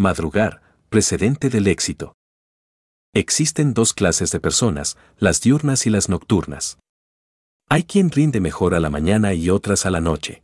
Madrugar, 0.00 0.62
precedente 0.88 1.50
del 1.50 1.66
éxito. 1.66 2.14
Existen 3.14 3.74
dos 3.74 3.92
clases 3.92 4.30
de 4.30 4.40
personas, 4.40 4.96
las 5.18 5.42
diurnas 5.42 5.84
y 5.84 5.90
las 5.90 6.08
nocturnas. 6.08 6.78
Hay 7.68 7.84
quien 7.84 8.10
rinde 8.10 8.40
mejor 8.40 8.74
a 8.74 8.80
la 8.80 8.88
mañana 8.88 9.34
y 9.34 9.50
otras 9.50 9.84
a 9.84 9.90
la 9.90 10.00
noche. 10.00 10.42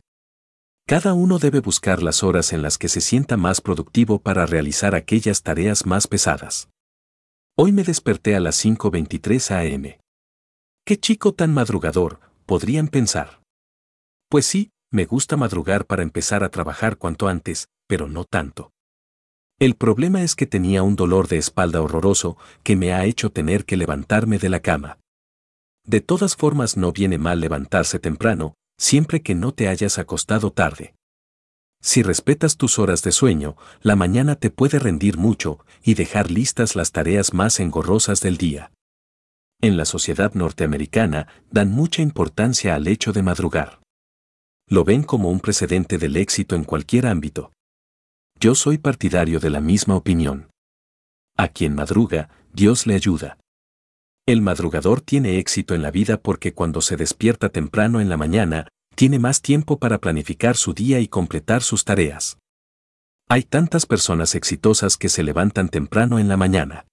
Cada 0.85 1.15
uno 1.15 1.39
debe 1.39 1.59
buscar 1.59 2.03
las 2.03 2.21
horas 2.21 2.53
en 2.53 2.61
las 2.61 2.77
que 2.77 2.87
se 2.87 3.01
sienta 3.01 3.35
más 3.35 3.59
productivo 3.59 4.19
para 4.19 4.45
realizar 4.45 4.93
aquellas 4.93 5.41
tareas 5.41 5.87
más 5.87 6.05
pesadas. 6.05 6.69
Hoy 7.57 7.71
me 7.71 7.83
desperté 7.83 8.35
a 8.35 8.39
las 8.39 8.63
5.23 8.63 9.73
am. 9.73 9.97
¿Qué 10.85 10.99
chico 10.99 11.33
tan 11.33 11.51
madrugador? 11.51 12.19
podrían 12.45 12.89
pensar. 12.89 13.41
Pues 14.29 14.45
sí, 14.45 14.69
me 14.91 15.05
gusta 15.05 15.35
madrugar 15.35 15.87
para 15.87 16.03
empezar 16.03 16.43
a 16.43 16.49
trabajar 16.49 16.99
cuanto 16.99 17.27
antes, 17.27 17.69
pero 17.87 18.07
no 18.07 18.23
tanto. 18.23 18.71
El 19.59 19.75
problema 19.75 20.21
es 20.21 20.35
que 20.35 20.45
tenía 20.45 20.83
un 20.83 20.95
dolor 20.95 21.27
de 21.27 21.37
espalda 21.37 21.81
horroroso 21.81 22.37
que 22.63 22.75
me 22.75 22.93
ha 22.93 23.05
hecho 23.05 23.31
tener 23.31 23.65
que 23.65 23.77
levantarme 23.77 24.37
de 24.37 24.49
la 24.49 24.59
cama. 24.59 24.99
De 25.83 26.01
todas 26.01 26.35
formas 26.35 26.77
no 26.77 26.91
viene 26.91 27.17
mal 27.17 27.39
levantarse 27.39 27.99
temprano, 27.99 28.53
siempre 28.77 29.21
que 29.21 29.35
no 29.35 29.53
te 29.53 29.67
hayas 29.67 29.97
acostado 29.97 30.51
tarde. 30.51 30.93
Si 31.81 32.03
respetas 32.03 32.57
tus 32.57 32.79
horas 32.79 33.03
de 33.03 33.11
sueño, 33.11 33.55
la 33.81 33.95
mañana 33.95 34.35
te 34.35 34.49
puede 34.49 34.79
rendir 34.79 35.17
mucho 35.17 35.65
y 35.83 35.93
dejar 35.93 36.29
listas 36.29 36.75
las 36.75 36.91
tareas 36.91 37.33
más 37.33 37.59
engorrosas 37.59 38.21
del 38.21 38.37
día 38.37 38.71
en 39.61 39.75
la 39.75 39.85
sociedad 39.85 40.33
norteamericana 40.33 41.27
dan 41.49 41.71
mucha 41.71 42.01
importancia 42.01 42.75
al 42.75 42.87
hecho 42.87 43.11
de 43.11 43.23
madrugar. 43.23 43.79
Lo 44.69 44.83
ven 44.83 45.03
como 45.03 45.29
un 45.31 45.39
precedente 45.39 45.97
del 45.97 46.17
éxito 46.17 46.55
en 46.55 46.63
cualquier 46.63 47.07
ámbito. 47.07 47.51
Yo 48.39 48.55
soy 48.55 48.77
partidario 48.77 49.39
de 49.39 49.49
la 49.49 49.61
misma 49.61 49.95
opinión. 49.95 50.49
A 51.37 51.47
quien 51.47 51.75
madruga, 51.75 52.29
Dios 52.53 52.87
le 52.87 52.95
ayuda. 52.95 53.37
El 54.25 54.41
madrugador 54.41 55.01
tiene 55.01 55.39
éxito 55.39 55.75
en 55.75 55.81
la 55.81 55.91
vida 55.91 56.17
porque 56.17 56.53
cuando 56.53 56.81
se 56.81 56.97
despierta 56.97 57.49
temprano 57.49 58.01
en 58.01 58.09
la 58.09 58.17
mañana, 58.17 58.67
tiene 58.95 59.19
más 59.19 59.41
tiempo 59.41 59.79
para 59.79 59.99
planificar 59.99 60.57
su 60.57 60.73
día 60.73 60.99
y 60.99 61.07
completar 61.07 61.63
sus 61.63 61.85
tareas. 61.85 62.37
Hay 63.29 63.43
tantas 63.43 63.85
personas 63.85 64.35
exitosas 64.35 64.97
que 64.97 65.09
se 65.09 65.23
levantan 65.23 65.69
temprano 65.69 66.19
en 66.19 66.27
la 66.27 66.37
mañana 66.37 66.85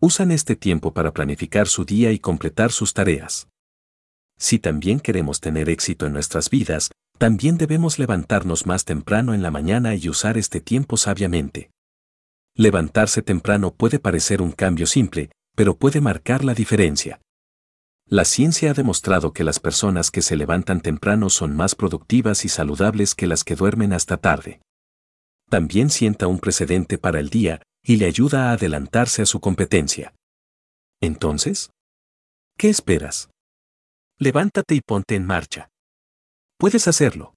usan 0.00 0.30
este 0.30 0.56
tiempo 0.56 0.92
para 0.92 1.12
planificar 1.12 1.68
su 1.68 1.84
día 1.84 2.12
y 2.12 2.18
completar 2.18 2.70
sus 2.70 2.92
tareas. 2.92 3.48
Si 4.38 4.58
también 4.58 5.00
queremos 5.00 5.40
tener 5.40 5.70
éxito 5.70 6.06
en 6.06 6.12
nuestras 6.12 6.50
vidas, 6.50 6.90
también 7.18 7.58
debemos 7.58 7.98
levantarnos 7.98 8.66
más 8.66 8.84
temprano 8.84 9.34
en 9.34 9.42
la 9.42 9.50
mañana 9.50 9.94
y 9.94 10.08
usar 10.08 10.38
este 10.38 10.60
tiempo 10.60 10.96
sabiamente. 10.96 11.70
Levantarse 12.54 13.22
temprano 13.22 13.74
puede 13.74 13.98
parecer 13.98 14.40
un 14.40 14.52
cambio 14.52 14.86
simple, 14.86 15.30
pero 15.54 15.76
puede 15.76 16.00
marcar 16.00 16.44
la 16.44 16.54
diferencia. 16.54 17.20
La 18.06 18.24
ciencia 18.24 18.70
ha 18.70 18.74
demostrado 18.74 19.32
que 19.32 19.44
las 19.44 19.58
personas 19.58 20.10
que 20.10 20.22
se 20.22 20.36
levantan 20.36 20.80
temprano 20.80 21.28
son 21.28 21.56
más 21.56 21.74
productivas 21.74 22.44
y 22.44 22.48
saludables 22.48 23.14
que 23.14 23.26
las 23.26 23.42
que 23.42 23.56
duermen 23.56 23.92
hasta 23.92 24.16
tarde. 24.16 24.60
También 25.50 25.90
sienta 25.90 26.26
un 26.26 26.38
precedente 26.38 26.98
para 26.98 27.20
el 27.20 27.30
día, 27.30 27.62
y 27.82 27.96
le 27.96 28.06
ayuda 28.06 28.50
a 28.50 28.52
adelantarse 28.52 29.22
a 29.22 29.26
su 29.26 29.40
competencia. 29.40 30.12
Entonces, 31.00 31.70
¿qué 32.56 32.68
esperas? 32.68 33.30
Levántate 34.18 34.74
y 34.74 34.80
ponte 34.80 35.14
en 35.14 35.24
marcha. 35.24 35.68
Puedes 36.58 36.88
hacerlo. 36.88 37.35